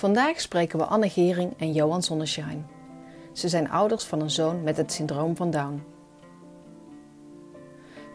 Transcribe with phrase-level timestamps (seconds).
[0.00, 2.66] Vandaag spreken we Anne Gering en Johan Zonneschijn.
[3.32, 5.82] Ze zijn ouders van een zoon met het syndroom van Down.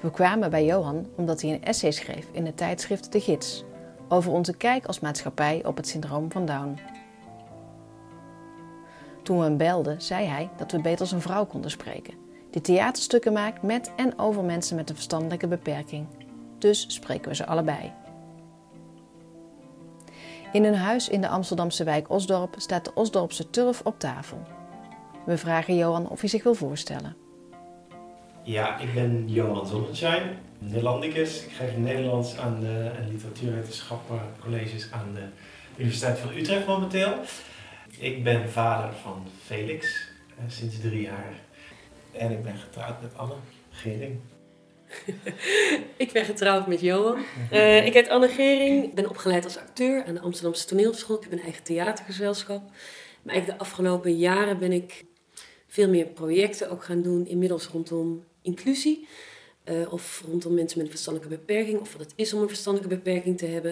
[0.02, 3.64] We kwamen bij Johan omdat hij een essay schreef in het tijdschrift De Gids
[4.08, 6.80] over onze kijk als maatschappij op het syndroom van Down.
[9.24, 12.14] Toen we hem belden, zei hij dat we beter een vrouw konden spreken,
[12.52, 16.08] die theaterstukken maakt met en over mensen met een verstandelijke beperking.
[16.58, 18.05] Dus spreken we ze allebei.
[20.56, 24.42] In hun huis in de Amsterdamse wijk Osdorp staat de Osdorpse turf op tafel.
[25.26, 27.16] We vragen Johan of hij zich wil voorstellen.
[28.44, 31.44] Ja, ik ben Johan Zonnenschein, Nederlandicus.
[31.44, 35.28] Ik geef Nederlands aan de en literatuurwetenschappen colleges aan de
[35.78, 37.14] Universiteit van Utrecht momenteel.
[38.00, 41.34] Ik ben vader van Felix, eh, sinds drie jaar.
[42.12, 43.36] En ik ben getrouwd met Anne
[43.72, 44.20] Gering.
[45.98, 47.18] ik ben getrouwd met Johan.
[47.52, 48.84] Uh, ik heet Anne Gering.
[48.84, 51.16] Ik ben opgeleid als acteur aan de Amsterdamse Toneelschool.
[51.18, 52.62] Ik heb een eigen theatergezelschap.
[53.22, 55.06] Maar eigenlijk de afgelopen jaren ben ik
[55.68, 57.28] veel meer projecten ook gaan doen.
[57.28, 59.08] Inmiddels rondom inclusie.
[59.66, 61.80] Uh, of rondom mensen met een verstandelijke beperking.
[61.80, 63.72] Of wat het is om een verstandelijke beperking te hebben.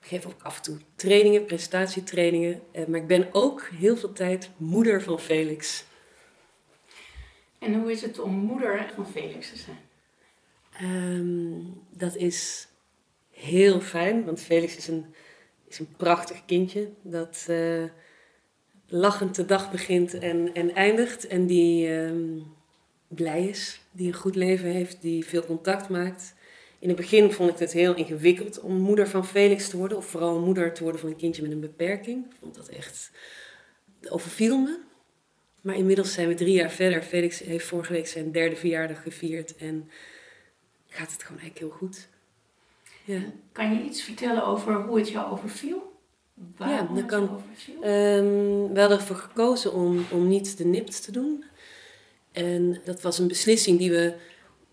[0.00, 2.60] Ik geef ook af en toe trainingen, presentatietrainingen.
[2.72, 5.84] Uh, maar ik ben ook heel veel tijd moeder van Felix.
[7.58, 9.89] En hoe is het om moeder van Felix te zijn?
[10.82, 12.68] Um, dat is
[13.30, 15.04] heel fijn, want Felix is een,
[15.68, 17.84] is een prachtig kindje dat uh,
[18.86, 21.26] lachend de dag begint en, en eindigt.
[21.26, 22.44] En die um,
[23.08, 26.34] blij is, die een goed leven heeft, die veel contact maakt.
[26.78, 30.06] In het begin vond ik het heel ingewikkeld om moeder van Felix te worden, of
[30.06, 32.24] vooral moeder te worden van een kindje met een beperking.
[32.24, 33.10] Ik vond dat echt,
[34.08, 34.78] overviel me.
[35.60, 37.02] Maar inmiddels zijn we drie jaar verder.
[37.02, 39.90] Felix heeft vorige week zijn derde verjaardag gevierd en
[40.90, 42.08] gaat het gewoon eigenlijk heel goed.
[43.04, 43.20] Ja.
[43.52, 45.98] Kan je iets vertellen over hoe het jou overviel?
[46.56, 47.22] Waarom ja, dat kan.
[47.22, 51.44] Um, we hadden ervoor gekozen om, om niet de NIPT te doen.
[52.32, 54.14] En dat was een beslissing die we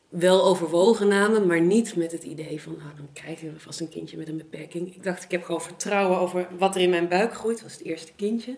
[0.09, 3.89] wel overwogen namen, maar niet met het idee van, nou, dan krijgen we vast een
[3.89, 4.95] kindje met een beperking.
[4.95, 7.55] Ik dacht, ik heb gewoon vertrouwen over wat er in mijn buik groeit.
[7.55, 8.57] Dat was het eerste kindje.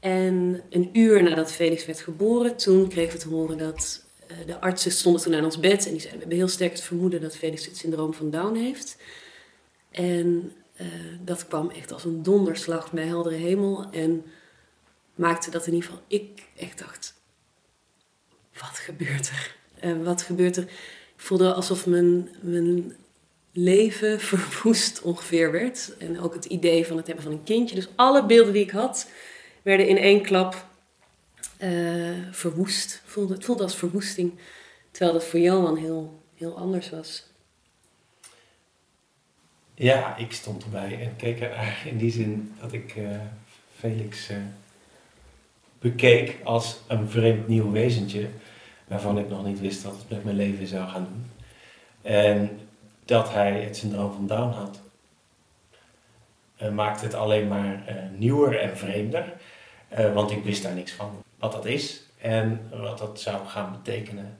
[0.00, 4.04] En een uur nadat Felix werd geboren, toen kregen we te horen dat
[4.46, 6.80] de artsen stonden toen aan ons bed en die zeiden, we hebben heel sterk het
[6.80, 8.96] vermoeden dat Felix het syndroom van Down heeft.
[9.90, 10.86] En uh,
[11.24, 14.24] dat kwam echt als een donderslag bij heldere hemel en
[15.14, 17.14] maakte dat in ieder geval ik echt dacht,
[18.58, 19.56] wat gebeurt er?
[19.84, 20.62] Uh, wat gebeurt er?
[20.62, 22.96] Ik voelde alsof mijn, mijn
[23.52, 25.96] leven verwoest ongeveer werd.
[25.98, 27.74] En ook het idee van het hebben van een kindje.
[27.74, 29.08] Dus alle beelden die ik had,
[29.62, 30.68] werden in één klap
[31.62, 33.02] uh, verwoest.
[33.04, 34.38] Voelde, het voelde als verwoesting.
[34.90, 37.26] Terwijl dat voor Johan heel, heel anders was.
[39.74, 43.10] Ja, ik stond erbij en keek er in die zin dat ik uh,
[43.76, 44.36] Felix uh,
[45.78, 48.28] bekeek als een vreemd nieuw wezentje.
[48.86, 51.30] Waarvan ik nog niet wist wat het met mijn leven zou gaan doen.
[52.12, 52.58] En
[53.04, 54.80] dat hij het syndroom van Down had.
[56.72, 57.82] maakte het alleen maar
[58.16, 59.32] nieuwer en vreemder.
[60.14, 64.38] want ik wist daar niks van wat dat is en wat dat zou gaan betekenen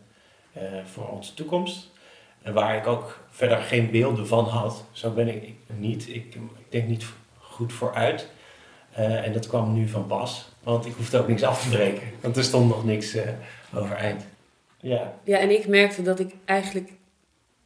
[0.56, 1.90] uh, voor onze toekomst.
[2.42, 6.08] En waar ik ook verder geen beelden van had, zo ben ik, niet.
[6.08, 7.04] Ik, ik, denk niet
[7.38, 8.28] goed vooruit.
[8.98, 12.08] Uh, en dat kwam nu van pas, want ik hoefde ook niks af te breken,
[12.20, 13.22] want er stond nog niks uh,
[13.74, 14.24] overeind.
[14.80, 15.14] Ja.
[15.24, 16.90] ja, en ik merkte dat ik eigenlijk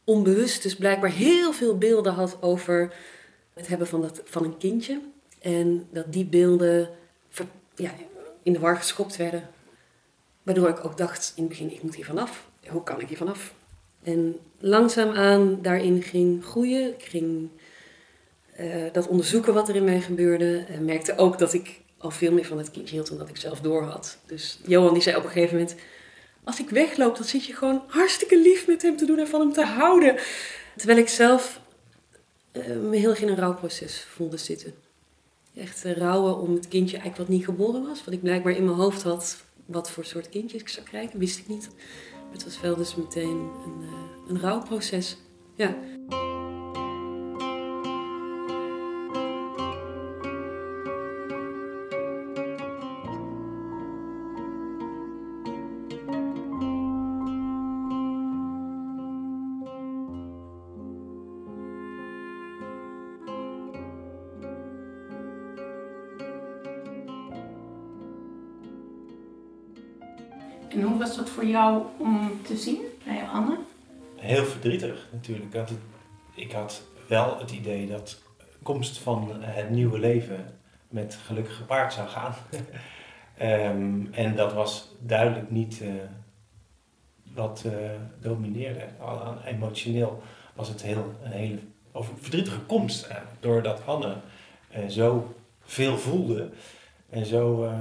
[0.03, 2.93] onbewust dus blijkbaar heel veel beelden had over
[3.53, 5.01] het hebben van, dat, van een kindje.
[5.41, 6.89] En dat die beelden
[7.75, 7.91] ja,
[8.45, 9.49] in de war geschopt werden.
[10.43, 12.47] Waardoor ik ook dacht in het begin, ik moet hier vanaf.
[12.67, 13.53] Hoe kan ik hier vanaf?
[14.03, 16.93] En langzaamaan daarin ging groeien.
[16.93, 17.49] Ik ging
[18.59, 20.65] uh, dat onderzoeken wat er in mij gebeurde.
[20.67, 23.37] En merkte ook dat ik al veel meer van het kindje hield dan dat ik
[23.37, 24.17] zelf door had.
[24.25, 25.75] Dus Johan die zei op een gegeven moment...
[26.43, 29.39] Als ik wegloop, dan zit je gewoon hartstikke lief met hem te doen en van
[29.39, 30.15] hem te houden.
[30.75, 31.59] Terwijl ik zelf
[32.51, 34.84] uh, me heel erg in een rouwproces voelde zitten
[35.55, 38.03] echt rouwen om het kindje eigenlijk wat niet geboren was.
[38.03, 41.39] Wat ik blijkbaar in mijn hoofd had wat voor soort kindjes ik zou krijgen, wist
[41.39, 41.69] ik niet.
[42.31, 43.89] Het was wel dus meteen een, uh,
[44.27, 45.17] een rouwproces.
[45.55, 45.75] Ja.
[70.75, 73.57] En hoe was dat voor jou om te zien bij Anne?
[74.15, 75.53] Heel verdrietig natuurlijk.
[76.33, 81.93] Ik had, wel het idee dat de komst van het nieuwe leven met gelukkig gepaard
[81.93, 82.33] zou gaan.
[83.41, 85.89] um, en dat was duidelijk niet uh,
[87.33, 87.73] wat uh,
[88.19, 88.87] domineerde.
[89.45, 90.21] Emotioneel
[90.53, 91.59] was het heel, een hele
[91.93, 93.09] verdrietige komst.
[93.39, 94.15] Doordat Anne
[94.87, 96.49] zo veel voelde
[97.09, 97.71] en zo,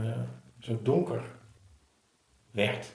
[0.59, 1.23] zo donker
[2.55, 2.93] werd,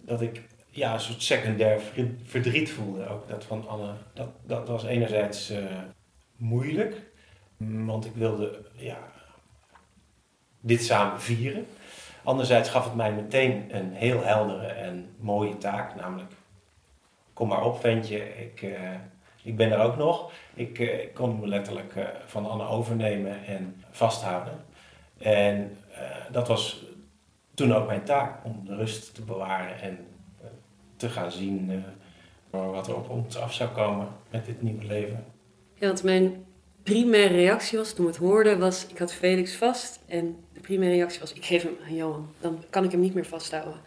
[0.00, 1.80] dat ik ja, een soort secundair
[2.24, 3.08] verdriet voelde.
[3.08, 3.92] Ook dat van Anne.
[4.14, 5.58] Dat, dat was enerzijds uh,
[6.36, 7.02] moeilijk,
[7.56, 8.98] want ik wilde ja,
[10.60, 11.66] dit samen vieren.
[12.22, 16.32] Anderzijds gaf het mij meteen een heel heldere en mooie taak, namelijk
[17.32, 18.90] kom maar op ventje, ik, uh,
[19.42, 20.32] ik ben er ook nog.
[20.54, 21.94] Ik, ik kon me letterlijk
[22.26, 24.64] van Anne overnemen en vasthouden.
[25.18, 25.78] En
[26.30, 26.84] dat was
[27.54, 29.98] toen ook mijn taak om de rust te bewaren en
[30.42, 30.46] uh,
[30.96, 35.24] te gaan zien uh, wat er op ons af zou komen met dit nieuwe leven.
[35.74, 36.44] Ja, want mijn
[36.82, 40.96] primaire reactie was toen we het hoorden, was ik had Felix vast en de primaire
[40.96, 43.80] reactie was ik geef hem aan Johan, dan kan ik hem niet meer vasthouden.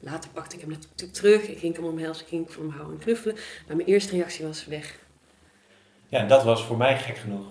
[0.00, 2.94] Later pakte ik hem natuurlijk terug, ik ging hem omhelzen, ik ging van hem houden
[2.94, 3.36] en knuffelen,
[3.66, 4.98] maar mijn eerste reactie was weg.
[6.08, 7.46] Ja, en dat was voor mij gek genoeg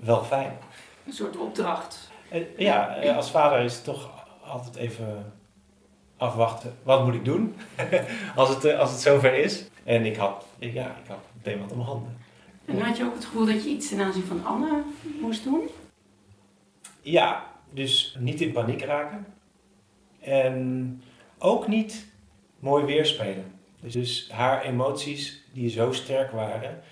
[0.00, 0.58] wel fijn.
[1.06, 2.07] Een soort opdracht.
[2.56, 5.32] Ja, eh, als vader is het toch altijd even
[6.16, 6.74] afwachten.
[6.82, 7.56] Wat moet ik doen
[8.36, 9.68] als, het, eh, als het zover is?
[9.84, 12.16] En ik had, ja, ik had meteen wat om handen.
[12.64, 14.82] En had je ook het gevoel dat je iets ten aanzien van Anne
[15.20, 15.68] moest doen?
[17.00, 19.26] Ja, dus niet in paniek raken.
[20.20, 21.02] En
[21.38, 22.06] ook niet
[22.58, 23.52] mooi weerspelen.
[23.80, 26.82] Dus haar emoties, die zo sterk waren,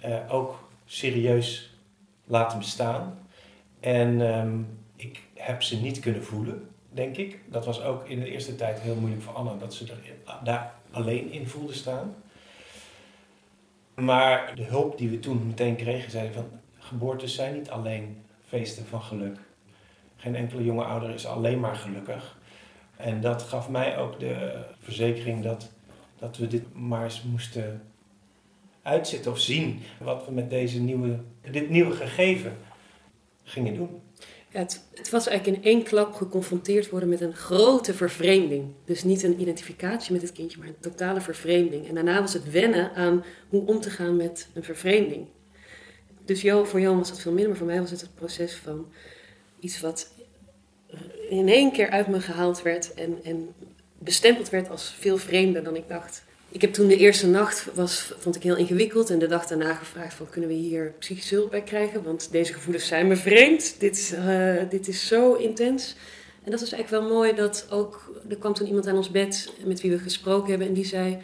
[0.00, 1.74] eh, ook serieus
[2.24, 3.18] laten bestaan.
[3.80, 7.38] En um, ik heb ze niet kunnen voelen, denk ik.
[7.46, 10.74] Dat was ook in de eerste tijd heel moeilijk voor Anna, dat ze er, daar
[10.90, 12.14] alleen in voelde staan.
[13.94, 16.46] Maar de hulp die we toen meteen kregen, zei van
[16.78, 19.38] geboortes zijn niet alleen feesten van geluk.
[20.16, 22.36] Geen enkele jonge ouder is alleen maar gelukkig.
[22.96, 25.70] En dat gaf mij ook de verzekering dat,
[26.18, 27.82] dat we dit maar eens moesten
[28.82, 29.82] uitzitten of zien.
[30.00, 31.18] Wat we met deze nieuwe,
[31.50, 32.56] dit nieuwe gegeven
[33.44, 34.02] gingen doen.
[34.54, 38.64] Het, was eigenlijk in één klap geconfronteerd worden met een grote vervreemding.
[38.84, 41.88] Dus niet een identificatie met het kindje, maar een totale vervreemding.
[41.88, 45.26] En daarna was het wennen aan hoe om te gaan met een vervreemding.
[46.24, 48.88] Dus voor Johan was dat veel minder, maar voor mij was het het proces van
[49.60, 50.12] iets wat
[51.28, 53.54] in één keer uit me gehaald werd en, en
[53.98, 56.24] bestempeld werd als veel vreemder dan ik dacht.
[56.54, 59.10] Ik heb toen de eerste nacht, was, vond ik heel ingewikkeld.
[59.10, 62.02] En de dag daarna gevraagd van, kunnen we hier psychische hulp bij krijgen?
[62.02, 63.80] Want deze gevoelens zijn me vreemd.
[63.80, 65.96] Dit, uh, dit is zo intens.
[66.44, 68.20] En dat was eigenlijk wel mooi dat ook...
[68.28, 70.68] Er kwam toen iemand aan ons bed met wie we gesproken hebben.
[70.68, 71.18] En die zei,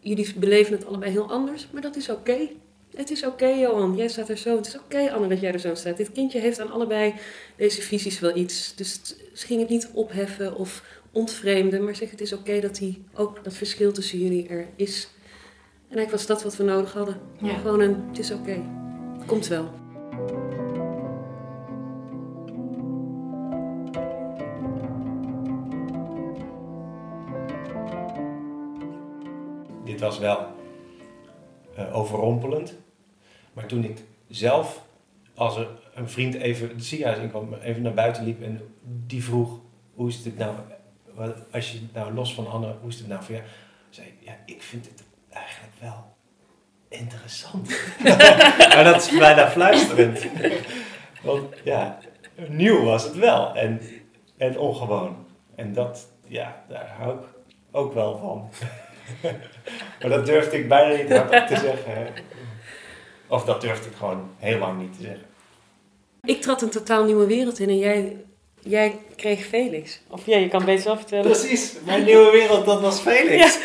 [0.00, 1.68] jullie beleven het allebei heel anders.
[1.70, 2.48] Maar dat is oké.
[2.94, 3.96] Het is oké, Johan.
[3.96, 4.56] Jij staat er zo.
[4.56, 5.96] Het is oké, Anne, dat jij er zo staat.
[5.96, 7.14] Dit kindje heeft aan allebei
[7.56, 8.74] deze visies wel iets.
[8.76, 9.00] Dus
[9.32, 10.82] ze ging het niet opheffen of
[11.14, 15.08] ontvreemden, maar zeg het is oké dat die, ook dat verschil tussen jullie er is.
[15.88, 17.20] En eigenlijk was dat wat we nodig hadden.
[17.40, 17.54] Ja.
[17.54, 18.62] Gewoon een, het is oké.
[19.18, 19.70] Het komt wel.
[29.84, 30.46] Dit was wel
[31.78, 32.74] uh, overrompelend.
[33.52, 34.86] Maar toen ik zelf,
[35.34, 38.60] als er een vriend even het ziekenhuis inkwam, even naar buiten liep en
[39.06, 39.60] die vroeg:
[39.94, 40.56] hoe is dit nou
[41.52, 43.22] als je nou los van Anne, is het nou?
[43.90, 46.16] Zei ja, ik vind het eigenlijk wel
[46.88, 47.68] interessant.
[48.74, 50.26] maar dat is bijna fluisterend.
[51.22, 51.98] Want ja,
[52.48, 53.80] nieuw was het wel en,
[54.36, 55.26] en ongewoon.
[55.54, 57.26] En dat, ja, daar hou ik
[57.70, 58.50] ook wel van.
[60.00, 62.12] maar dat durfde ik bijna niet te zeggen.
[63.28, 65.26] Of dat durfde ik gewoon heel lang niet te zeggen.
[66.22, 68.24] Ik trad een totaal nieuwe wereld in en jij
[68.64, 70.00] Jij kreeg Felix.
[70.08, 71.30] Of ja, je kan beter zelf vertellen.
[71.30, 73.58] Precies, mijn nieuwe wereld, dat was Felix.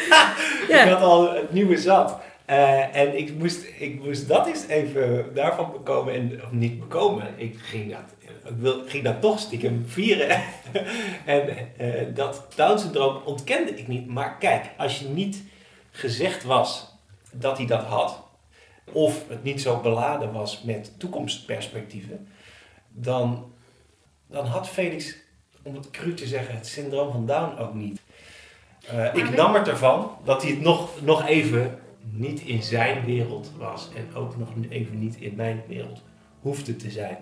[0.67, 0.83] Ja.
[0.83, 2.17] ik had al het nieuwe zat.
[2.49, 7.33] Uh, en ik moest, ik moest dat eens even daarvan bekomen, en, of niet bekomen.
[7.37, 10.29] Ik ging dat ik, wil, ging dat toch stiekem vieren.
[11.25, 14.07] en uh, dat Down-syndroom ontkende ik niet.
[14.07, 15.43] Maar kijk, als je niet
[15.91, 16.95] gezegd was
[17.31, 18.23] dat hij dat had,
[18.91, 22.27] of het niet zo beladen was met toekomstperspectieven,
[22.89, 23.53] dan,
[24.29, 25.15] dan had Felix,
[25.61, 28.01] om het cru te zeggen, het syndroom van Down ook niet.
[28.93, 31.79] Uh, ik nam het ervan dat hij het nog, nog even
[32.11, 36.01] niet in zijn wereld was en ook nog even niet in mijn wereld
[36.39, 37.17] hoefde te zijn.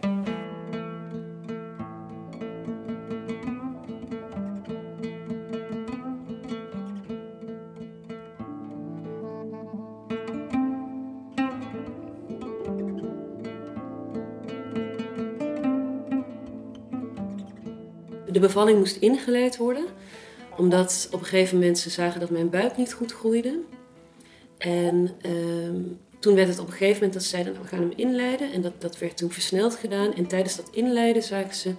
[18.38, 19.86] De bevalling moest ingeleid worden,
[20.58, 23.60] omdat op een gegeven moment ze zagen dat mijn buik niet goed groeide.
[24.58, 25.82] En ehm,
[26.20, 28.52] toen werd het op een gegeven moment dat ze zeiden, nou, we gaan hem inleiden.
[28.52, 30.14] En dat, dat werd toen versneld gedaan.
[30.14, 31.74] En tijdens dat inleiden zagen ze,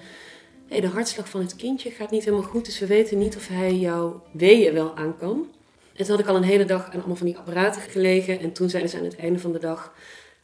[0.68, 2.64] hey, de hartslag van het kindje gaat niet helemaal goed.
[2.64, 5.46] Dus we weten niet of hij jouw weeën wel aan kan.
[5.92, 8.40] En toen had ik al een hele dag aan allemaal van die apparaten gelegen.
[8.40, 9.94] En toen zeiden ze aan het einde van de dag,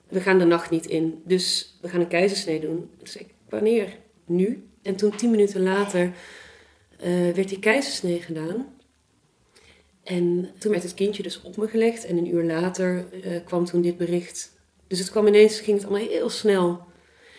[0.08, 1.22] we gaan de nacht niet in.
[1.24, 2.90] Dus we gaan een keizersnee doen.
[2.98, 3.96] Dus ik, wanneer?
[4.26, 4.68] Nu.
[4.84, 6.12] En toen tien minuten later
[7.04, 8.66] uh, werd die keizersnee gedaan.
[10.02, 13.64] En toen werd het kindje dus op me gelegd en een uur later uh, kwam
[13.64, 14.52] toen dit bericht.
[14.86, 16.80] Dus het kwam ineens, ging het allemaal heel snel.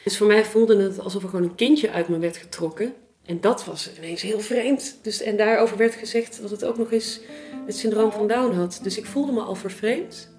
[0.04, 2.94] Dus voor mij voelde het alsof er gewoon een kindje uit me werd getrokken.
[3.26, 4.98] En dat was ineens heel vreemd.
[5.02, 7.20] Dus, en daarover werd gezegd dat het ook nog eens
[7.66, 8.80] het syndroom van Down had.
[8.84, 10.30] Dus ik voelde me al vervreemd.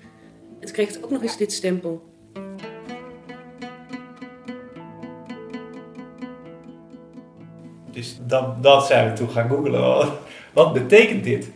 [0.60, 2.15] Toen kreeg het ook nog eens dit stempel.
[7.96, 9.80] Dus dat, dat zijn we toen gaan googlen.
[9.80, 10.12] Wat,
[10.52, 11.50] wat betekent dit?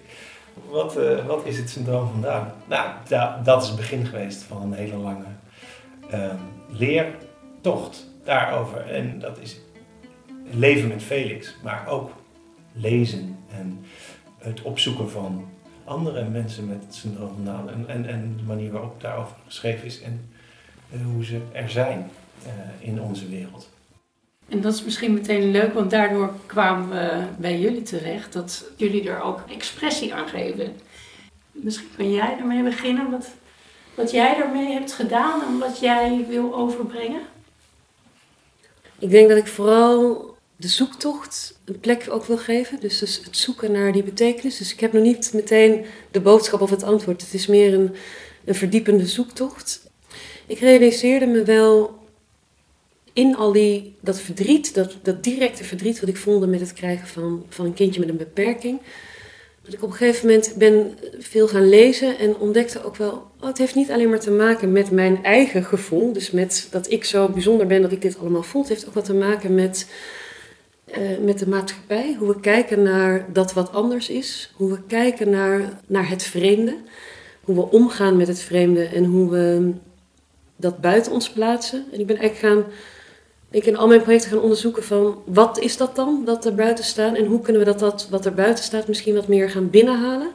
[0.71, 2.47] Wat, uh, wat is het syndroom van Down?
[2.69, 5.25] Nou, da, dat is het begin geweest van een hele lange
[6.15, 6.33] uh,
[6.69, 8.91] leertocht daarover.
[8.91, 9.61] En dat is
[10.51, 12.11] leven met Felix, maar ook
[12.73, 13.85] lezen en
[14.39, 15.49] het opzoeken van
[15.85, 17.69] andere mensen met het syndroom van Down.
[17.69, 20.31] En, en, en de manier waarop daarover geschreven is en
[20.91, 22.11] uh, hoe ze er zijn
[22.47, 23.69] uh, in onze wereld.
[24.51, 29.09] En dat is misschien meteen leuk, want daardoor kwamen we bij jullie terecht dat jullie
[29.09, 30.77] er ook expressie aan geven.
[31.53, 33.29] Misschien kan jij ermee beginnen, wat,
[33.95, 37.21] wat jij ermee hebt gedaan en wat jij wil overbrengen?
[38.99, 42.81] Ik denk dat ik vooral de zoektocht een plek ook wil geven.
[42.81, 44.57] Dus, dus het zoeken naar die betekenis.
[44.57, 47.21] Dus ik heb nog niet meteen de boodschap of het antwoord.
[47.21, 47.95] Het is meer een,
[48.45, 49.91] een verdiepende zoektocht.
[50.47, 52.00] Ik realiseerde me wel
[53.21, 57.09] in al die, dat verdriet, dat, dat directe verdriet wat ik voelde met het krijgen
[57.09, 58.81] van, van een kindje met een beperking.
[59.63, 63.47] Dat ik op een gegeven moment ben veel gaan lezen en ontdekte ook wel, oh,
[63.47, 66.13] het heeft niet alleen maar te maken met mijn eigen gevoel.
[66.13, 68.61] Dus met dat ik zo bijzonder ben dat ik dit allemaal voel.
[68.61, 69.91] Het heeft ook wat te maken met,
[70.99, 72.17] uh, met de maatschappij.
[72.19, 74.53] Hoe we kijken naar dat wat anders is.
[74.57, 76.77] Hoe we kijken naar, naar het vreemde.
[77.41, 79.73] Hoe we omgaan met het vreemde en hoe we
[80.57, 81.85] dat buiten ons plaatsen.
[81.93, 82.73] En ik ben eigenlijk gaan
[83.51, 86.85] ik in al mijn projecten gaan onderzoeken van wat is dat dan, dat er buiten
[86.85, 89.71] staat en hoe kunnen we dat, dat wat er buiten staat misschien wat meer gaan
[89.71, 90.31] binnenhalen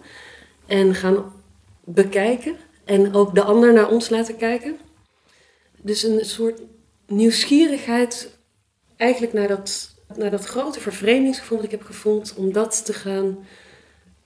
[0.65, 1.33] en gaan
[1.83, 2.55] bekijken
[2.85, 4.77] en ook de ander naar ons laten kijken.
[5.81, 6.61] Dus een soort
[7.07, 8.37] nieuwsgierigheid
[8.95, 13.37] eigenlijk naar dat, naar dat grote vervreemdingsgevoel dat ik heb gevoeld, om dat te gaan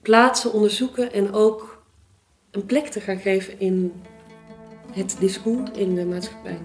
[0.02, 1.82] plaatsen, onderzoeken en ook
[2.50, 4.02] een plek te gaan geven in
[4.92, 6.58] het discours in de maatschappij.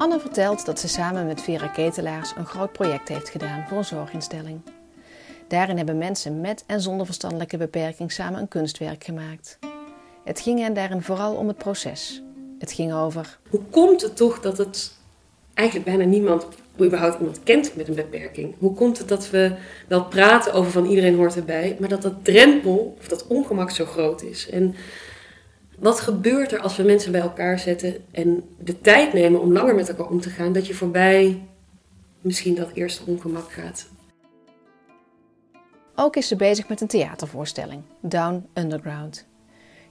[0.00, 3.84] Anne vertelt dat ze samen met Vera Ketelaars een groot project heeft gedaan voor een
[3.84, 4.60] zorginstelling.
[5.48, 9.58] Daarin hebben mensen met en zonder verstandelijke beperking samen een kunstwerk gemaakt.
[10.24, 12.22] Het ging hen daarin vooral om het proces.
[12.58, 13.38] Het ging over.
[13.50, 14.92] Hoe komt het toch dat het
[15.54, 16.46] eigenlijk bijna niemand,
[16.80, 18.54] überhaupt iemand kent met een beperking?
[18.58, 19.52] Hoe komt het dat we
[19.88, 23.84] wel praten over van iedereen hoort erbij, maar dat dat drempel of dat ongemak zo
[23.84, 24.50] groot is?
[24.50, 24.74] En
[25.80, 29.74] wat gebeurt er als we mensen bij elkaar zetten en de tijd nemen om langer
[29.74, 31.42] met elkaar om te gaan, dat je voorbij
[32.20, 33.88] misschien dat eerste ongemak gaat?
[35.94, 39.26] Ook is ze bezig met een theatervoorstelling, Down Underground.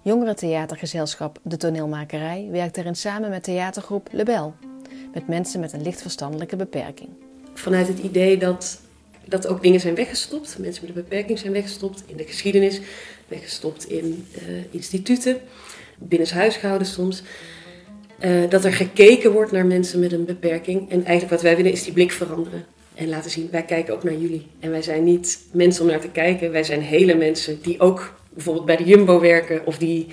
[0.01, 4.53] Jongerentheatergezelschap De Toneelmakerij werkt erin samen met theatergroep Lebel,
[5.13, 7.09] met mensen met een licht verstandelijke beperking.
[7.53, 8.79] Vanuit het idee dat
[9.25, 10.57] dat ook dingen zijn weggestopt.
[10.59, 12.81] Mensen met een beperking zijn weggestopt in de geschiedenis,
[13.27, 15.37] weggestopt in uh, instituten,
[15.99, 17.23] binnenshuisgehouden soms.
[18.25, 20.89] Uh, dat er gekeken wordt naar mensen met een beperking.
[20.89, 22.65] En eigenlijk wat wij willen is die blik veranderen.
[22.95, 24.47] En laten zien, wij kijken ook naar jullie.
[24.59, 26.51] En wij zijn niet mensen om naar te kijken.
[26.51, 29.65] Wij zijn hele mensen die ook bijvoorbeeld bij de Jumbo werken.
[29.65, 30.07] Of die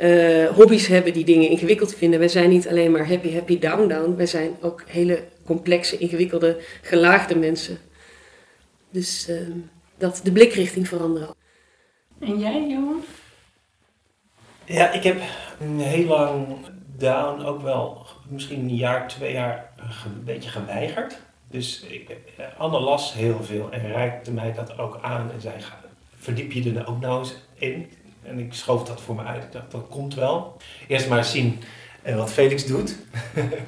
[0.00, 2.18] uh, hobby's hebben die dingen ingewikkeld vinden.
[2.18, 4.16] Wij zijn niet alleen maar happy, happy, down, down.
[4.16, 7.78] Wij zijn ook hele complexe, ingewikkelde, gelaagde mensen.
[8.90, 9.36] Dus uh,
[9.98, 11.34] dat de blikrichting veranderen.
[12.18, 13.04] En jij, Johan?
[14.72, 15.20] Ja, ik heb
[15.66, 16.46] heel lang
[16.96, 19.70] down ook wel misschien een jaar, twee jaar
[20.04, 21.20] een beetje geweigerd.
[21.50, 25.54] Dus ik, eh, Anne las heel veel en reikte mij dat ook aan en zei:
[26.16, 27.90] verdiep je er ook nou eens in?
[28.22, 29.42] En ik schoof dat voor me uit.
[29.44, 30.56] Ik dacht, dat komt wel.
[30.88, 31.62] Eerst maar zien
[32.02, 32.96] eh, wat Felix doet.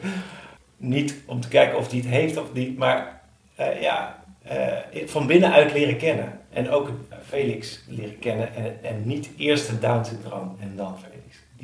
[0.76, 3.20] niet om te kijken of hij het heeft of niet, maar
[3.60, 6.40] uh, ja, uh, van binnenuit leren kennen.
[6.52, 6.90] En ook
[7.26, 10.93] Felix leren kennen en, en niet eerst het Down-syndroom en dan.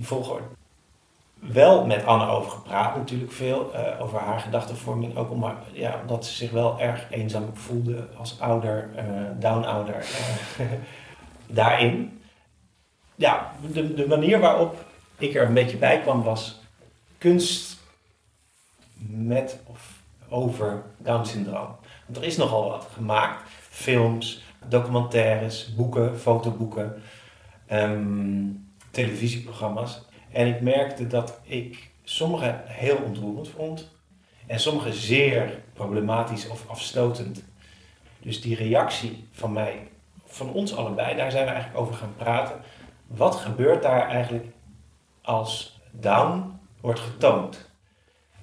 [0.00, 0.44] Die volgorde.
[1.34, 5.16] Wel met Anne over gepraat natuurlijk veel, uh, over haar gedachtenvorming.
[5.16, 8.90] Ook om, ja, omdat ze zich wel erg eenzaam voelde als ouder,
[9.38, 10.06] down-ouder
[11.46, 12.20] daarin
[13.20, 14.84] ja, de, de manier waarop
[15.18, 16.60] ik er een beetje bij kwam was
[17.18, 17.78] kunst
[19.08, 21.76] met of over Down-syndroom.
[22.06, 23.50] Want er is nogal wat gemaakt.
[23.58, 27.02] Films, documentaires, boeken, fotoboeken,
[27.66, 28.48] ehm,
[28.90, 30.02] televisieprogramma's.
[30.32, 33.90] En ik merkte dat ik sommige heel ontroerend vond
[34.46, 37.44] en sommige zeer problematisch of afstotend.
[38.18, 39.88] Dus die reactie van mij,
[40.24, 42.60] van ons allebei, daar zijn we eigenlijk over gaan praten
[43.16, 44.46] wat gebeurt daar eigenlijk
[45.22, 47.68] als down wordt getoond?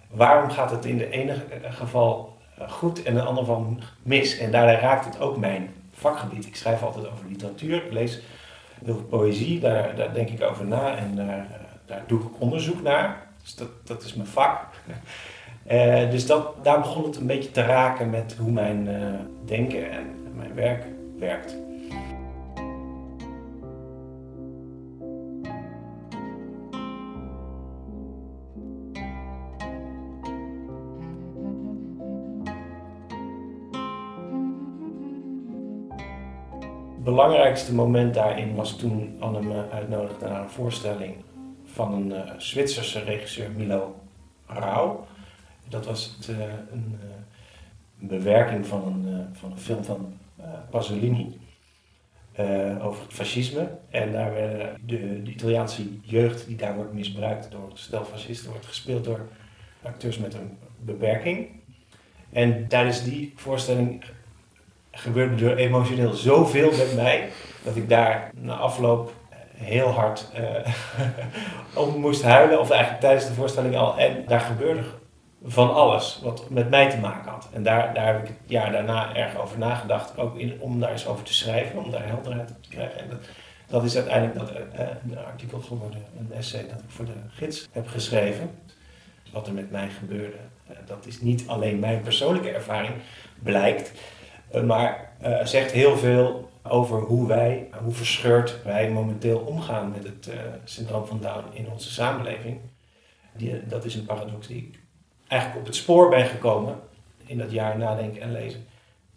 [0.09, 2.37] Waarom gaat het in de ene geval
[2.69, 4.37] goed en in de andere geval mis?
[4.37, 6.45] En daardoor raakt het ook mijn vakgebied.
[6.45, 8.21] Ik schrijf altijd over literatuur, ik lees
[8.85, 11.47] heel veel poëzie, daar, daar denk ik over na en daar,
[11.85, 13.27] daar doe ik onderzoek naar.
[13.41, 14.61] Dus dat, dat is mijn vak.
[15.71, 18.95] Uh, dus dat, daar begon het een beetje te raken met hoe mijn uh,
[19.45, 20.83] denken en mijn werk
[21.19, 21.55] werkt.
[37.13, 41.15] Belangrijkste moment daarin was toen Anne me uitnodigde naar een voorstelling
[41.65, 43.99] van een uh, Zwitserse regisseur Milo
[44.45, 45.07] Rauw.
[45.69, 46.37] Dat was het, uh,
[46.71, 47.09] een, uh,
[48.09, 50.13] bewerking van een, van een film van
[50.69, 51.39] Pasolini
[52.81, 53.69] over het fascisme.
[53.89, 58.65] En daar werden de, de, Italiaanse jeugd die daar wordt misbruikt door stel fascisten, wordt
[58.65, 59.27] gespeeld door
[59.81, 61.47] acteurs met een beperking.
[62.29, 64.03] En tijdens die voorstelling
[64.97, 67.29] gebeurde er emotioneel zoveel met mij
[67.63, 69.11] dat ik daar na afloop
[69.53, 70.73] heel hard uh,
[71.83, 73.97] om moest huilen, of eigenlijk tijdens de voorstelling al.
[73.97, 74.83] En daar gebeurde
[75.43, 77.49] van alles wat met mij te maken had.
[77.53, 80.91] En daar, daar heb ik het jaar daarna erg over nagedacht, ook in, om daar
[80.91, 82.99] eens over te schrijven, om daar helderheid op te krijgen.
[82.99, 83.19] En dat,
[83.67, 87.67] dat is uiteindelijk dat, uh, een artikel geworden, een essay dat ik voor de gids
[87.71, 88.49] heb geschreven.
[89.31, 90.37] Wat er met mij gebeurde.
[90.85, 92.93] Dat is niet alleen mijn persoonlijke ervaring,
[93.43, 93.91] blijkt.
[94.51, 100.03] Eh, maar uh, zegt heel veel over hoe wij, hoe verscheurd wij momenteel omgaan met
[100.03, 100.33] het uh,
[100.63, 102.59] syndroom van Down in onze samenleving.
[103.33, 104.79] Die, dat is een paradox die ik
[105.27, 106.75] eigenlijk op het spoor ben gekomen
[107.25, 108.65] in dat jaar nadenken en lezen.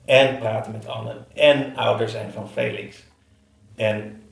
[0.05, 3.05] En praten met Anne en ouder zijn van Felix.
[3.77, 4.23] En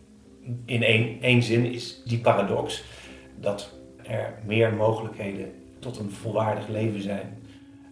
[0.64, 2.84] in één, één zin is die paradox
[3.36, 7.38] dat er meer mogelijkheden tot een volwaardig leven zijn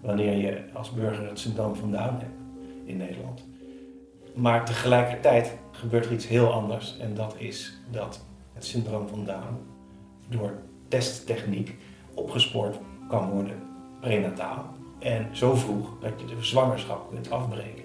[0.02, 2.35] wanneer je als burger het syndroom van Down hebt
[2.86, 3.44] in Nederland.
[4.34, 9.58] Maar tegelijkertijd gebeurt er iets heel anders en dat is dat het syndroom van Down
[10.28, 10.52] door
[10.88, 11.76] testtechniek
[12.14, 12.76] opgespoord
[13.08, 13.62] kan worden
[14.00, 14.74] prenataal.
[14.98, 17.84] En zo vroeg dat je de zwangerschap kunt afbreken.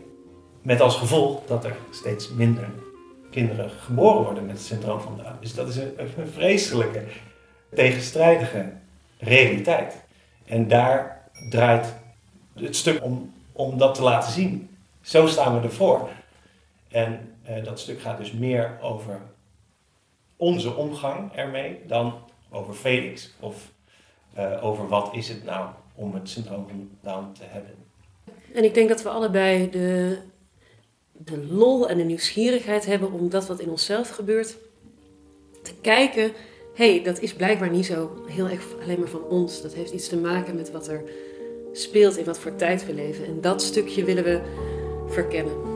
[0.62, 2.70] Met als gevolg dat er steeds minder
[3.32, 5.36] kinderen geboren worden met het syndroom van Down.
[5.40, 7.04] Dus dat is een, een vreselijke,
[7.74, 8.74] tegenstrijdige
[9.18, 10.04] realiteit.
[10.46, 11.96] En daar draait
[12.54, 14.70] het stuk om, om dat te laten zien.
[15.02, 16.10] Zo staan we ervoor.
[16.88, 19.22] En uh, dat stuk gaat dus meer over
[20.36, 22.14] onze omgang ermee dan
[22.50, 23.34] over Felix.
[23.40, 23.72] Of
[24.38, 27.76] uh, over wat is het nou om het syndroom Down te hebben.
[28.54, 30.18] En ik denk dat we allebei de,
[31.12, 34.58] de lol en de nieuwsgierigheid hebben om dat wat in onszelf gebeurt
[35.64, 36.32] te kijken.
[36.76, 39.62] Hey, dat is blijkbaar niet zo heel erg alleen maar van ons.
[39.62, 41.04] Dat heeft iets te maken met wat er
[41.72, 43.26] speelt in wat voor tijd we leven.
[43.26, 44.42] En dat stukje willen we
[45.12, 45.72] verkennen.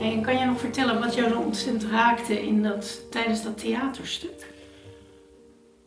[0.00, 4.57] En kan je nog vertellen wat jou zo ontzettend raakte in dat, tijdens dat theaterstuk?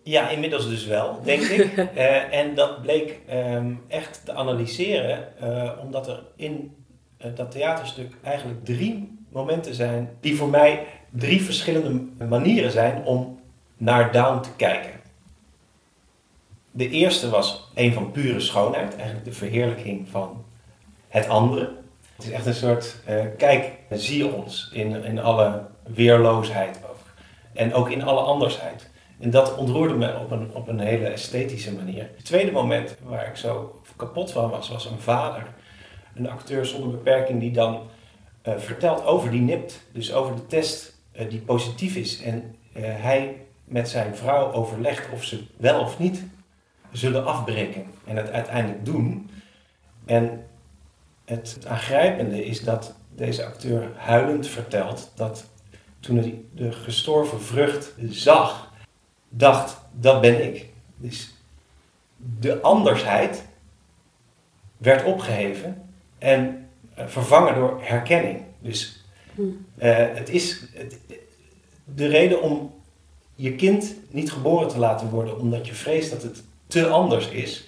[0.04, 1.70] Ja, inmiddels dus wel, denk ik.
[1.96, 6.76] Eh, en dat bleek ehm, echt te analyseren, eh, omdat er in
[7.18, 13.40] eh, dat theaterstuk eigenlijk drie momenten zijn die voor mij drie verschillende manieren zijn om
[13.78, 14.92] naar Down te kijken.
[16.72, 20.46] De eerste was een van pure schoonheid, eigenlijk de verheerlijking van
[21.08, 21.70] het andere.
[22.16, 22.96] Het is echt een soort,
[23.38, 27.00] kijk, zie ons in, in alle weerloosheid ook.
[27.54, 28.91] En ook in alle andersheid.
[29.22, 32.10] En dat ontroerde me op een, op een hele esthetische manier.
[32.16, 35.48] Het tweede moment waar ik zo kapot van was, was een vader.
[36.16, 37.82] Een acteur zonder beperking die dan
[38.48, 39.82] uh, vertelt over die NIPT.
[39.94, 42.22] Dus over de test uh, die positief is.
[42.22, 46.24] En uh, hij met zijn vrouw overlegt of ze wel of niet
[46.92, 47.86] zullen afbreken.
[48.06, 49.30] En het uiteindelijk doen.
[50.06, 50.46] En
[51.26, 55.46] het aangrijpende is dat deze acteur huilend vertelt dat
[56.00, 58.71] toen hij de gestorven vrucht zag,
[59.32, 60.70] dacht, dat ben ik.
[60.98, 61.34] Dus
[62.40, 63.44] de andersheid
[64.78, 68.42] werd opgeheven en uh, vervangen door herkenning.
[68.60, 69.56] Dus uh,
[70.14, 70.98] het is het,
[71.84, 72.74] de reden om
[73.36, 77.68] je kind niet geboren te laten worden omdat je vreest dat het te anders is,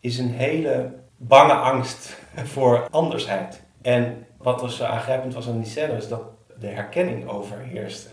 [0.00, 2.16] is een hele bange angst
[2.54, 3.62] voor andersheid.
[3.82, 6.22] En wat er zo aangrijpend was aan die scène is dat
[6.60, 8.08] de herkenning overheerste.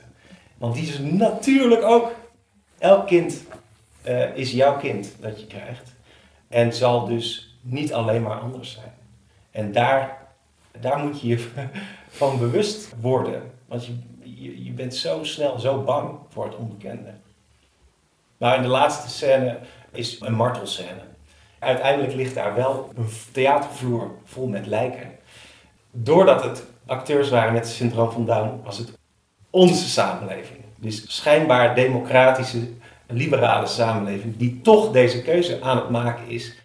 [0.58, 2.12] Want die is natuurlijk ook
[2.78, 3.44] elk kind
[4.08, 5.96] uh, is jouw kind dat je krijgt.
[6.48, 8.94] En zal dus niet alleen maar anders zijn.
[9.52, 10.18] En daar,
[10.80, 11.48] daar moet je je
[12.10, 13.52] van bewust worden.
[13.66, 17.14] Want je, je, je bent zo snel zo bang voor het onbekende.
[18.38, 19.60] Maar in de laatste scène
[19.92, 21.02] is een martelscène.
[21.60, 25.12] Uiteindelijk ligt daar wel een theatervloer vol met lijken.
[25.92, 28.98] Doordat het acteurs waren met het syndroom van Down, was het
[29.50, 30.57] onze samenleving.
[30.80, 32.60] Dus schijnbaar democratische,
[33.08, 36.56] liberale samenleving die toch deze keuze aan het maken is.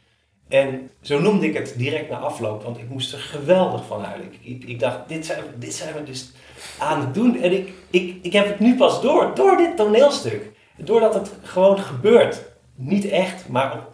[0.49, 4.33] En zo noemde ik het direct na afloop, want ik moest er geweldig van huilen.
[4.41, 6.31] Ik, ik, dacht, dit zijn, dit zijn we dus
[6.79, 7.43] aan het doen.
[7.43, 10.51] En ik, ik, ik heb het nu pas door, door dit toneelstuk.
[10.77, 12.43] Doordat het gewoon gebeurt.
[12.75, 13.87] Niet echt, maar,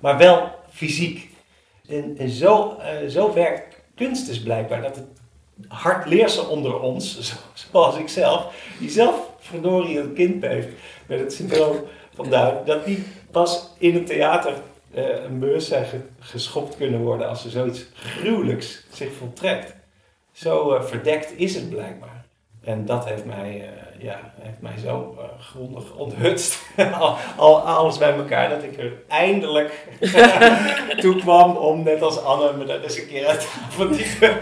[0.00, 1.30] maar wel fysiek.
[1.88, 4.82] En, zo, uh, zo werkt kunst dus blijkbaar.
[4.82, 5.06] Dat het
[5.68, 7.34] hardleerse onder ons,
[7.70, 10.68] zoals ik zelf, die zelf verdorie een kind heeft
[11.06, 11.76] met het syndroom
[12.14, 14.52] van Down, dat die pas in het theater
[14.94, 15.86] uh, een beurs zijn
[16.18, 19.74] geschopt kunnen worden als er zoiets gruwelijks zich voltrekt.
[20.32, 22.24] Zo uh, verdekt is het blijkbaar.
[22.64, 26.62] En dat heeft mij, uh, ja, heeft mij zo grondig onthutst.
[27.00, 29.86] al, al, alles bij elkaar dat ik er eindelijk
[31.02, 33.46] toe kwam om, net als Anne, me dat eens een keer uit te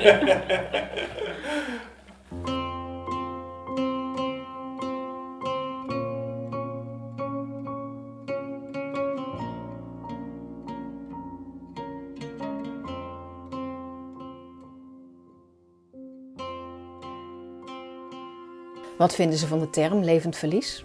[19.02, 20.84] Wat vinden ze van de term levend verlies?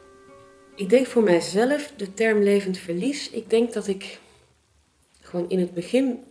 [0.75, 3.30] Ik denk voor mijzelf de term levend verlies.
[3.30, 4.19] Ik denk dat ik
[5.21, 6.23] gewoon in het begin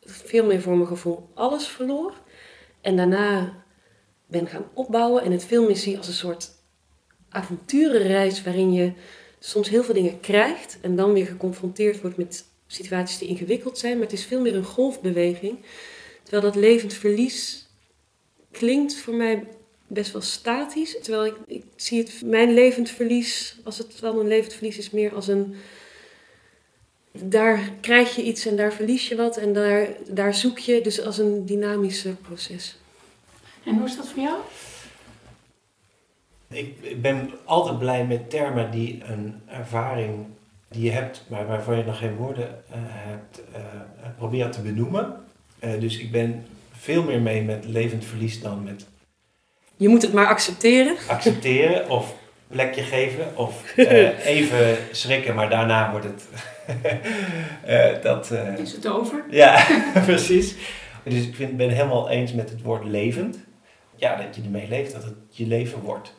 [0.00, 2.14] veel meer voor mijn gevoel alles verloor.
[2.80, 3.62] En daarna
[4.26, 6.50] ben gaan opbouwen en het veel meer zie als een soort
[7.28, 8.92] avonturenreis waarin je
[9.38, 13.92] soms heel veel dingen krijgt en dan weer geconfronteerd wordt met situaties die ingewikkeld zijn.
[13.92, 15.58] Maar het is veel meer een golfbeweging.
[16.22, 17.66] Terwijl dat levend verlies
[18.50, 19.46] klinkt voor mij
[19.92, 20.98] best wel statisch.
[21.02, 24.90] Terwijl ik, ik zie het, mijn levend verlies, als het dan een levend verlies is,
[24.90, 25.54] meer als een.
[27.12, 31.04] Daar krijg je iets en daar verlies je wat en daar, daar zoek je, dus
[31.04, 32.76] als een dynamische proces.
[33.64, 34.38] En hoe is dat voor jou?
[36.48, 40.26] Ik ben altijd blij met termen die een ervaring
[40.68, 43.58] die je hebt, maar waarvan je nog geen woorden uh, hebt, uh,
[44.16, 45.16] proberen te benoemen.
[45.64, 48.86] Uh, dus ik ben veel meer mee met levend verlies dan met
[49.76, 50.96] je moet het maar accepteren.
[51.08, 52.14] Accepteren of
[52.52, 56.28] plekje geven of uh, even schrikken, maar daarna wordt het.
[57.66, 59.24] uh, dat, uh, is het over?
[59.30, 59.66] Ja,
[60.04, 60.54] precies.
[61.04, 63.38] Dus ik vind, ben helemaal eens met het woord levend.
[63.96, 66.14] Ja, dat je ermee leeft, dat het je leven wordt.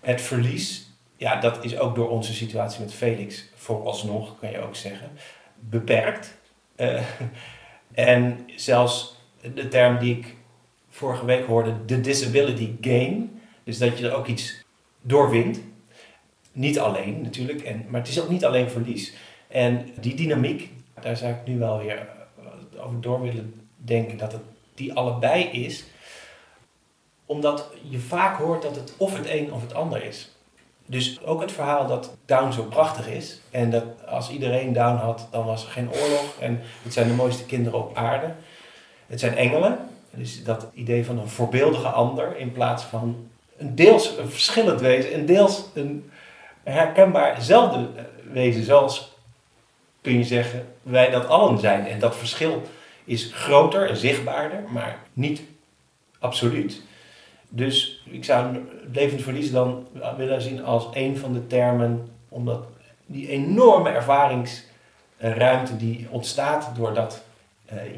[0.00, 4.76] Het verlies, ja, dat is ook door onze situatie met Felix, vooralsnog kan je ook
[4.76, 5.10] zeggen,
[5.54, 6.36] beperkt.
[7.94, 9.16] en zelfs
[9.54, 10.34] de term die ik
[10.98, 13.40] vorige week hoorde, de disability gain.
[13.64, 14.64] Dus dat je er ook iets
[15.00, 15.60] doorwint.
[16.52, 19.12] Niet alleen natuurlijk, en, maar het is ook niet alleen verlies.
[19.48, 22.08] En die dynamiek, daar zou ik nu wel weer
[22.76, 24.42] over door willen denken, dat het
[24.74, 25.84] die allebei is.
[27.26, 30.30] Omdat je vaak hoort dat het of het een of het ander is.
[30.86, 33.40] Dus ook het verhaal dat Down zo prachtig is.
[33.50, 36.36] En dat als iedereen Down had, dan was er geen oorlog.
[36.40, 38.34] En het zijn de mooiste kinderen op aarde.
[39.06, 39.78] Het zijn engelen.
[40.10, 45.12] Dus dat idee van een voorbeeldige ander in plaats van een deels een verschillend wezen.
[45.12, 46.10] En deels een
[46.62, 47.88] herkenbaarzelfde
[48.32, 48.64] wezen.
[48.64, 49.16] Zoals
[50.00, 51.86] kun je zeggen wij dat allen zijn.
[51.86, 52.62] En dat verschil
[53.04, 55.42] is groter en zichtbaarder, maar niet
[56.18, 56.82] absoluut.
[57.48, 58.56] Dus ik zou
[58.92, 62.64] levend verlies dan willen zien als een van de termen, omdat
[63.06, 67.22] die enorme ervaringsruimte die ontstaat doordat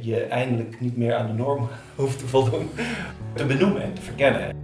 [0.01, 2.71] je eindelijk niet meer aan de norm hoeft te voldoen,
[3.35, 4.59] te benoemen en te verkennen.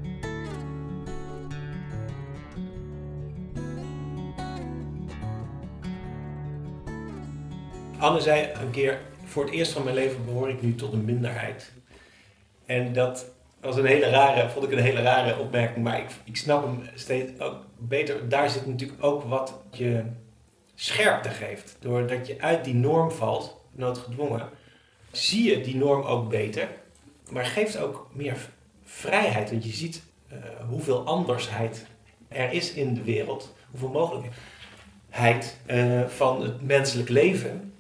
[7.99, 11.05] Anne zei een keer, voor het eerst van mijn leven behoor ik nu tot een
[11.05, 11.73] minderheid.
[12.67, 13.27] En dat
[13.61, 16.83] was een hele rare, vond ik een hele rare opmerking, maar ik, ik snap hem
[16.95, 18.29] steeds ook beter.
[18.29, 20.03] Daar zit natuurlijk ook wat je
[20.75, 21.77] scherpte geeft.
[21.81, 24.49] Doordat je uit die norm valt, noodgedwongen,
[25.17, 26.69] zie je die norm ook beter,
[27.31, 28.37] maar geeft ook meer
[28.85, 29.51] vrijheid.
[29.51, 30.03] Want je ziet
[30.33, 31.87] uh, hoeveel andersheid
[32.29, 37.75] er is in de wereld, hoeveel mogelijkheid uh, van het menselijk leven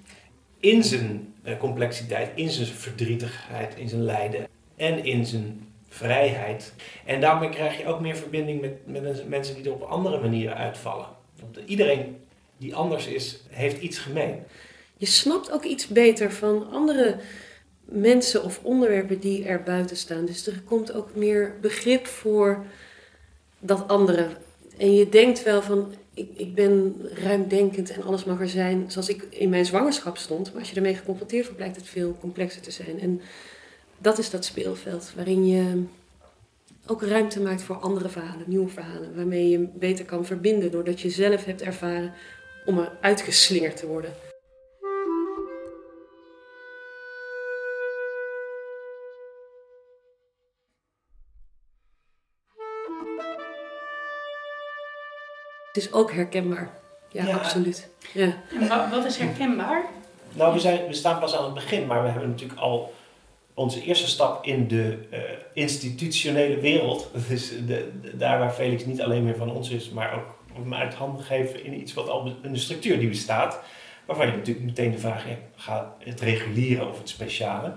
[0.61, 4.47] in zijn uh, complexiteit, in zijn verdrietigheid, in zijn lijden
[4.77, 6.75] en in zijn vrijheid.
[7.05, 10.57] En daarmee krijg je ook meer verbinding met, met mensen die er op andere manieren
[10.57, 11.07] uitvallen.
[11.41, 12.17] Want iedereen
[12.57, 14.43] die anders is, heeft iets gemeen.
[14.97, 17.17] Je snapt ook iets beter van andere
[17.85, 20.25] mensen of onderwerpen die er buiten staan.
[20.25, 22.65] Dus er komt ook meer begrip voor
[23.59, 24.29] dat andere.
[24.77, 29.09] En je denkt wel van, ik, ik ben ruimdenkend en alles mag er zijn zoals
[29.09, 30.51] ik in mijn zwangerschap stond.
[30.51, 33.01] Maar als je ermee geconfronteerd wordt, blijkt het veel complexer te zijn.
[33.01, 33.21] En
[33.99, 35.83] dat is dat speelveld waarin je
[36.87, 39.17] ook ruimte maakt voor andere verhalen, nieuwe verhalen.
[39.17, 42.13] Waarmee je beter kan verbinden doordat je zelf hebt ervaren
[42.65, 44.26] om er uitgeslingerd te worden.
[55.77, 56.71] Het is ook herkenbaar.
[57.13, 57.89] Ja, absoluut.
[58.13, 58.35] Ja.
[58.61, 59.85] En wat is herkenbaar?
[60.33, 62.95] Nou, we, zijn, we staan pas aan het begin, maar we hebben natuurlijk al
[63.55, 65.19] onze eerste stap in de uh,
[65.53, 67.09] institutionele wereld.
[67.13, 70.75] Dat is de, daar waar Felix niet alleen meer van ons is, maar ook om
[70.75, 73.61] uit handen geven in iets wat al in de structuur die bestaat.
[74.05, 77.73] Waarvan je natuurlijk meteen de vraag hebt, gaat het reguliere of het speciale?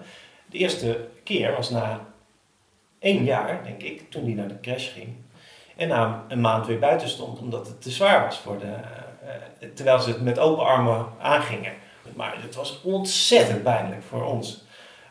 [0.45, 2.07] De eerste keer was na
[2.99, 5.09] één jaar, denk ik, toen hij naar de crash ging.
[5.79, 8.65] En na een maand weer buiten stond, omdat het te zwaar was voor de...
[8.65, 11.73] Uh, terwijl ze het met open armen aangingen.
[12.15, 14.63] Maar het was ontzettend pijnlijk voor ons.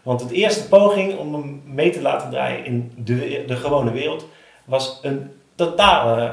[0.03, 4.27] Want het eerste poging om hem mee te laten draaien in de, de gewone wereld
[4.65, 6.33] was een totale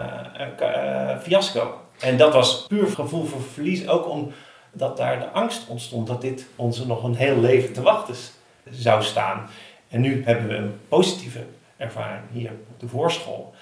[0.61, 1.81] uh, fiasco.
[1.99, 6.45] En dat was puur gevoel voor verlies, ook omdat daar de angst ontstond dat dit
[6.55, 8.15] ons nog een heel leven te wachten
[8.69, 9.49] zou staan.
[9.87, 11.43] En nu hebben we een positieve
[11.77, 13.53] ervaring hier op de voorschool.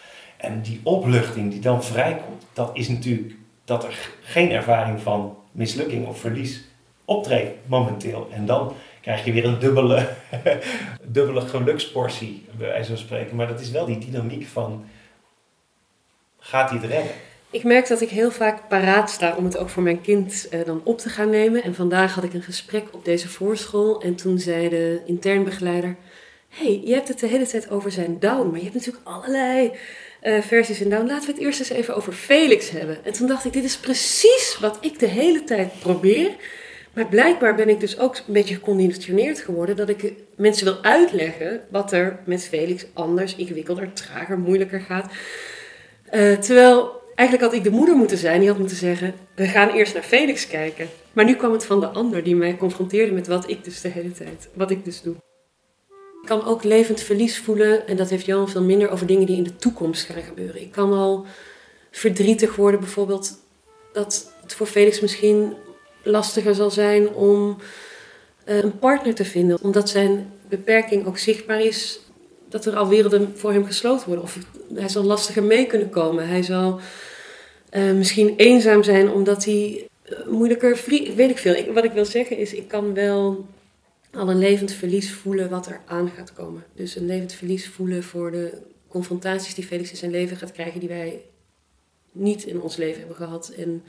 [0.43, 3.33] En die opluchting die dan vrijkomt, dat is natuurlijk
[3.65, 6.63] dat er geen ervaring van mislukking of verlies
[7.05, 8.27] optreedt momenteel.
[8.31, 10.09] En dan krijg je weer een dubbele,
[11.03, 13.35] dubbele geluksportie, bij wijze van spreken.
[13.35, 14.85] Maar dat is wel die dynamiek van,
[16.39, 17.11] gaat hij het redden?
[17.49, 20.65] Ik merk dat ik heel vaak paraat sta om het ook voor mijn kind eh,
[20.65, 21.63] dan op te gaan nemen.
[21.63, 25.95] En vandaag had ik een gesprek op deze voorschool en toen zei de intern begeleider...
[26.49, 29.71] hey, je hebt het de hele tijd over zijn down, maar je hebt natuurlijk allerlei
[30.23, 31.07] uh, versies in down.
[31.07, 32.97] Laten we het eerst eens even over Felix hebben.
[33.03, 36.31] En toen dacht ik, dit is precies wat ik de hele tijd probeer...
[36.93, 41.61] Maar blijkbaar ben ik dus ook een beetje geconditioneerd geworden dat ik mensen wil uitleggen
[41.69, 45.11] wat er met Felix anders, ingewikkelder, trager, moeilijker gaat.
[46.13, 49.69] Uh, terwijl eigenlijk had ik de moeder moeten zijn die had moeten zeggen: we gaan
[49.69, 50.89] eerst naar Felix kijken.
[51.13, 53.89] Maar nu kwam het van de ander die mij confronteerde met wat ik dus de
[53.89, 55.15] hele tijd, wat ik dus doe.
[56.23, 59.37] Ik kan ook levend verlies voelen en dat heeft Jan veel minder over dingen die
[59.37, 60.61] in de toekomst gaan gebeuren.
[60.61, 61.25] Ik kan al
[61.91, 63.37] verdrietig worden bijvoorbeeld
[63.93, 65.53] dat het voor Felix misschien
[66.03, 67.57] lastiger zal zijn om
[68.45, 69.57] uh, een partner te vinden.
[69.61, 71.99] Omdat zijn beperking ook zichtbaar is
[72.49, 74.23] dat er al werelden voor hem gesloten worden.
[74.23, 74.37] Of
[74.73, 76.27] hij zal lastiger mee kunnen komen.
[76.27, 76.79] Hij zal
[77.71, 80.79] uh, misschien eenzaam zijn omdat hij uh, moeilijker.
[81.15, 81.73] Weet ik veel.
[81.73, 83.45] Wat ik wil zeggen is, ik kan wel
[84.13, 86.63] al een levend verlies voelen wat er aan gaat komen.
[86.73, 90.79] Dus een levend verlies voelen voor de confrontaties die Felix in zijn leven gaat krijgen,
[90.79, 91.21] die wij
[92.11, 93.49] niet in ons leven hebben gehad.
[93.49, 93.83] En,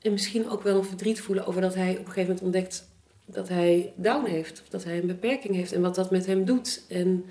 [0.00, 2.88] en misschien ook wel een verdriet voelen over dat hij op een gegeven moment ontdekt
[3.24, 6.44] dat hij down heeft, of dat hij een beperking heeft en wat dat met hem
[6.44, 6.82] doet.
[6.88, 7.24] En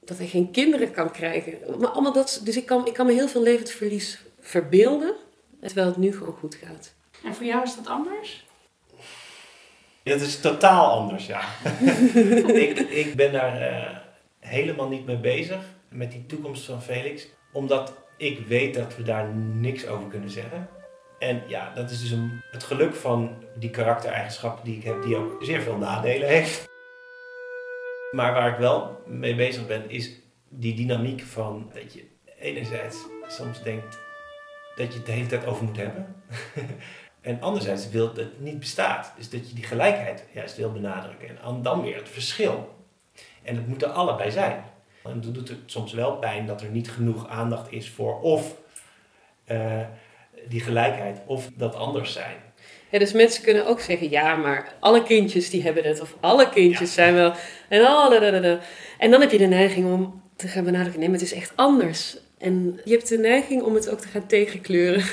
[0.00, 1.58] dat hij geen kinderen kan krijgen.
[1.78, 5.14] Maar allemaal dat, dus ik kan, ik kan me heel veel levend verlies verbeelden,
[5.60, 6.94] terwijl het nu gewoon goed gaat.
[7.24, 8.46] En voor jou is dat anders?
[10.04, 11.40] Dat is totaal anders, ja.
[12.68, 13.98] ik, ik ben daar uh,
[14.40, 19.34] helemaal niet mee bezig met die toekomst van Felix, omdat ik weet dat we daar
[19.34, 20.68] niks over kunnen zeggen.
[21.18, 25.16] En ja, dat is dus een, het geluk van die karaktereigenschappen die ik heb, die
[25.16, 26.68] ook zeer veel nadelen heeft.
[28.10, 30.10] Maar waar ik wel mee bezig ben, is
[30.48, 32.04] die dynamiek van dat je
[32.38, 32.96] enerzijds
[33.28, 33.98] soms denkt
[34.76, 36.14] dat je het de hele tijd over moet hebben.
[37.24, 39.12] en anderzijds wil dat het niet bestaat.
[39.16, 41.28] Dus dat je die gelijkheid juist wil benadrukken.
[41.28, 42.74] En dan weer het verschil.
[43.42, 44.64] En het moet er allebei zijn.
[45.04, 48.56] En dan doet het soms wel pijn dat er niet genoeg aandacht is voor of
[49.48, 49.80] uh,
[50.48, 52.36] die gelijkheid of dat anders zijn.
[52.90, 56.00] Ja, dus mensen kunnen ook zeggen, ja, maar alle kindjes die hebben het.
[56.00, 57.32] Of alle kindjes zijn wel...
[57.68, 58.60] En, alle,
[58.98, 61.52] en dan heb je de neiging om te gaan benadrukken, nee, maar het is echt
[61.54, 62.16] anders.
[62.38, 65.04] En je hebt de neiging om het ook te gaan tegenkleuren.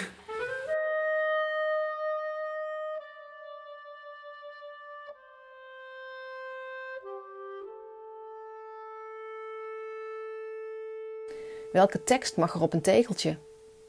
[11.71, 13.29] Welke tekst mag er op een tegeltje?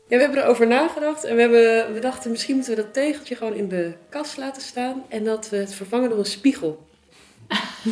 [0.09, 3.35] Ja, we hebben erover nagedacht en we, hebben, we dachten misschien moeten we dat tegeltje
[3.35, 6.87] gewoon in de kast laten staan en dat we het vervangen door een spiegel.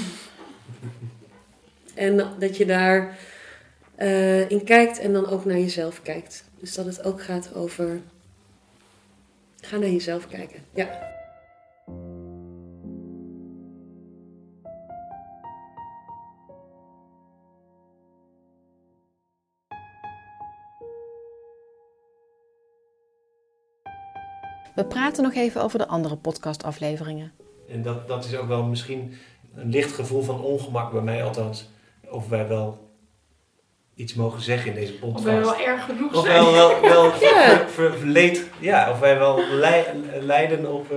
[1.95, 3.19] en dat je daar
[3.99, 6.45] uh, in kijkt en dan ook naar jezelf kijkt.
[6.59, 8.01] Dus dat het ook gaat over.
[9.61, 10.65] Ga naar jezelf kijken.
[10.75, 11.19] Ja.
[24.75, 27.33] We praten nog even over de andere podcastafleveringen.
[27.69, 29.15] En dat, dat is ook wel misschien
[29.55, 31.69] een licht gevoel van ongemak bij mij althans.
[32.11, 32.89] Of wij wel
[33.95, 35.19] iets mogen zeggen in deze podcast.
[35.19, 36.41] Of wij wel erg genoeg of zijn.
[36.43, 37.69] Of wel, wel, wel ja.
[37.69, 39.41] verleed, ja, of wij wel
[40.21, 40.93] lijden op...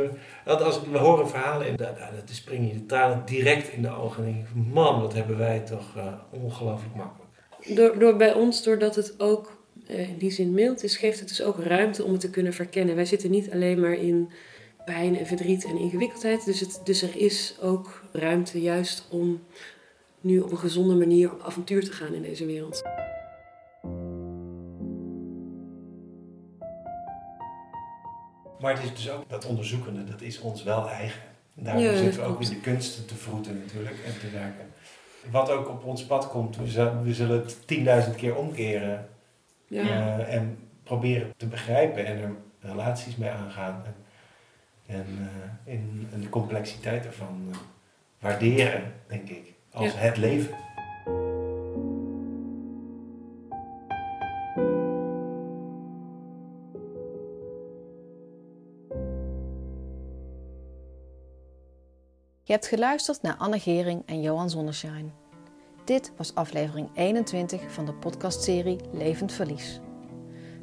[0.46, 3.90] Uh, als we horen verhalen, en dat, dat springen je de tranen direct in de
[3.90, 4.26] ogen.
[4.26, 7.30] En denk ik, man, wat hebben wij toch uh, ongelooflijk makkelijk.
[7.68, 11.41] Door, door bij ons, doordat het ook in die zin mild is, geeft het dus
[11.41, 12.96] ook ruimte om het te kunnen verkennen.
[12.96, 14.30] Wij zitten niet alleen maar in
[14.86, 16.46] pijn en verdriet en ingewikkeldheid.
[16.46, 19.43] Dus, het, dus er is ook ruimte juist om
[20.22, 22.82] nu op een gezonde manier op avontuur te gaan in deze wereld.
[28.60, 31.22] Maar het is dus ook dat onderzoekende, dat is ons wel eigen.
[31.54, 34.65] Daar zitten we ook in de kunsten te vroeten natuurlijk en te werken.
[35.32, 39.08] Wat ook op ons pad komt, we zullen het tienduizend keer omkeren.
[39.74, 40.18] Ja.
[40.20, 43.84] Uh, en proberen te begrijpen en er relaties mee aangaan.
[43.86, 43.96] En,
[44.96, 47.56] en, uh, in, in, de complexiteit ervan uh,
[48.20, 50.56] waarderen, denk ik als het leven.
[62.44, 65.23] Je hebt geluisterd naar Anne Gering en Johan Zonneschijn.
[65.86, 69.80] Dit was aflevering 21 van de podcastserie Levend Verlies.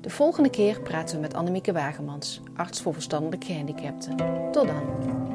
[0.01, 4.17] De volgende keer praten we met Annemieke Wagemans, arts voor verstandelijk gehandicapten.
[4.53, 5.30] Tot dan!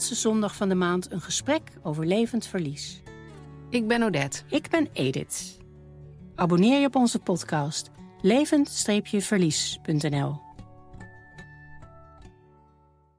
[0.00, 3.02] Laatste zondag van de maand een gesprek over levend verlies.
[3.70, 4.42] Ik ben Odette.
[4.48, 5.58] Ik ben Edith.
[6.34, 10.49] Abonneer je op onze podcast levend-verlies.nl